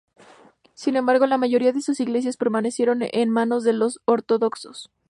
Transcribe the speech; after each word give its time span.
Sin 0.73 0.95
embargo, 0.95 1.27
la 1.27 1.37
mayoría 1.37 1.73
de 1.73 1.81
sus 1.83 1.99
iglesias 1.99 2.35
permanecieron 2.35 3.01
en 3.03 3.29
manos 3.29 3.63
de 3.63 3.73
los 3.73 3.99
ortodoxos. 4.05 4.89